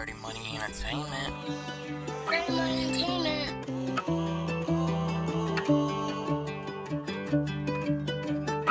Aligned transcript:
Dirty 0.00 0.14
Money 0.22 0.40
Entertainment. 0.54 1.34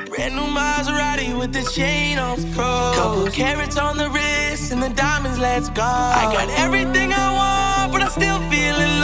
Brand 0.09 0.35
new 0.35 0.47
Maserati 0.57 1.37
with 1.37 1.53
the 1.53 1.61
chain 1.71 2.17
on 2.17 2.37
froze. 2.53 2.95
Couple 2.95 3.27
carats 3.29 3.77
on 3.77 3.97
the 3.97 4.09
wrist 4.09 4.71
and 4.71 4.81
the 4.81 4.89
diamonds, 4.89 5.37
let's 5.37 5.69
go. 5.69 5.83
I 5.83 6.31
got 6.33 6.49
everything 6.57 7.13
I 7.13 7.27
want, 7.37 7.91
but 7.91 8.01
I'm 8.01 8.09
still 8.09 8.39
feeling 8.49 8.98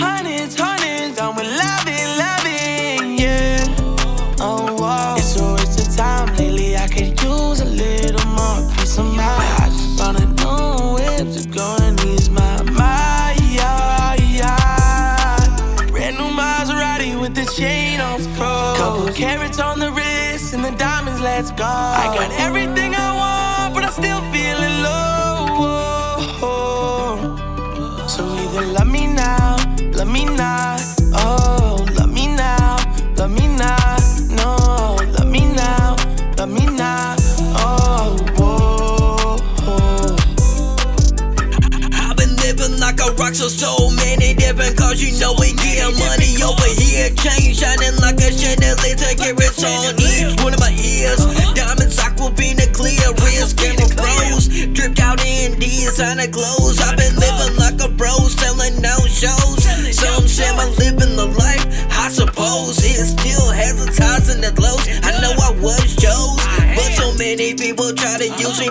hundreds, 0.00 0.56
hundreds. 0.58 1.18
I'm 1.20 1.36
with 1.36 1.46
loving, 1.46 2.08
loving, 2.24 3.18
yeah. 3.18 3.64
Oh, 4.40 4.76
wow. 4.80 5.16
It's 5.18 5.36
a 5.36 5.54
waste 5.54 5.80
of 5.80 5.96
time 5.96 6.34
lately. 6.36 6.76
I 6.76 6.88
could 6.88 7.20
use 7.22 7.60
a 7.60 7.66
little 7.66 8.26
more 8.32 8.60
peace 8.74 8.98
of 8.98 9.06
mind. 9.06 9.20
I 9.20 9.68
just 9.68 9.98
bought 9.98 10.16
a 10.20 10.26
new 10.26 10.94
whip 10.96 11.26
to 11.36 11.48
go 11.48 11.76
and 11.82 12.00
ease 12.04 12.30
my 12.30 12.62
mind. 12.62 13.40
Yeah, 13.52 14.14
yeah. 14.14 15.86
Brand 15.90 16.16
new 16.16 16.30
Maserati 16.40 17.20
with 17.20 17.34
the 17.34 17.44
chain 17.56 18.00
on 18.00 18.20
froze. 18.36 18.78
Couple 18.78 19.12
carats 19.12 19.58
on 19.60 19.78
the 19.78 19.90
wrist 19.92 20.54
and 20.54 20.64
the 20.64 20.72
diamonds, 20.72 21.20
let's 21.20 21.50
go. 21.52 21.64
I 21.64 22.06
got 22.14 22.32
everything 22.40 22.94
I 22.94 23.08
want, 23.20 23.74
but 23.74 23.84
I'm 23.84 23.92
still 23.92 24.20
feeling 24.32 24.82
low. 24.82 25.08
So 28.08 28.24
either 28.26 28.66
love 28.66 28.88
me 28.88 28.99
like 42.90 43.00
a 43.06 43.14
rock, 43.14 43.34
so 43.34 43.46
so 43.46 43.90
many 44.02 44.34
different 44.34 44.76
cars. 44.76 44.98
You 44.98 45.14
know 45.20 45.34
we 45.38 45.54
get 45.54 45.86
money 45.94 46.34
over 46.42 46.70
here. 46.74 47.10
Chain 47.14 47.54
shining 47.54 47.94
like 48.02 48.18
a 48.18 48.30
chandelier. 48.34 48.98
Carats 49.14 49.62
on 49.62 49.94
each 50.02 50.34
one 50.42 50.54
of 50.54 50.60
my 50.60 50.74
ears. 50.74 51.22
Diamonds, 51.54 51.96
aquafina, 51.98 52.66
clear 52.74 53.14
wrist, 53.22 53.56
camera 53.56 53.86
pros. 53.94 54.48
Dripped 54.74 54.98
out 54.98 55.24
in 55.24 55.58
designer 55.58 56.26
clothes. 56.26 56.79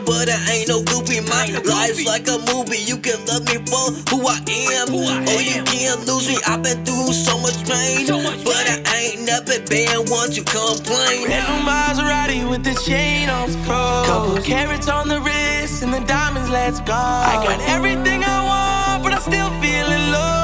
But 0.10 0.28
I 0.28 0.42
ain't 0.50 0.68
no 0.68 0.82
goopy. 0.82 1.22
My 1.30 1.46
life's 1.70 2.04
like 2.04 2.28
a 2.28 2.40
movie. 2.52 2.80
You 2.80 2.98
can 2.98 3.24
love 3.28 3.46
me 3.46 3.62
for 3.70 3.94
who 4.10 4.26
I 4.26 4.42
am, 4.74 4.90
or 4.90 5.06
oh, 5.06 5.40
you 5.40 5.62
can't 5.64 6.02
lose 6.08 6.28
me. 6.28 6.40
I've 6.48 6.64
been 6.64 6.84
through 6.84 7.14
so 7.14 7.38
much 7.38 7.54
pain, 7.70 8.08
but 8.44 8.66
I 8.90 9.14
ain't 9.14 9.22
never 9.22 9.60
been 9.70 10.10
one 10.10 10.32
to 10.32 10.42
complain. 10.42 11.28
Brand 11.30 11.46
new 11.46 11.62
Maserati 11.62 12.50
with 12.50 12.64
the 12.64 12.74
chain 12.82 13.30
on 13.30 13.50
froze. 13.66 14.08
Couple 14.08 14.42
carats 14.42 14.90
on 14.90 15.10
the 15.10 15.22
wrist 15.22 15.84
and 15.84 15.94
the 15.94 16.00
diamonds, 16.00 16.50
let's 16.50 16.80
go. 16.82 16.94
I 16.94 17.36
got 17.46 17.62
everything 17.70 18.24
I 18.24 18.38
want, 18.50 19.04
but 19.04 19.14
I'm 19.14 19.22
still 19.22 19.52
feeling 19.62 20.12
low. 20.12 20.40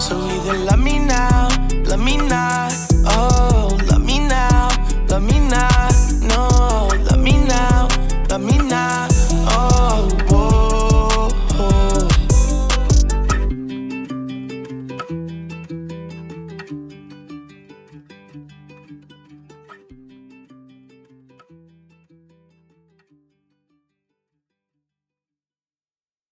So 0.00 0.16
either 0.16 0.58
love 0.64 0.80
me 0.80 1.01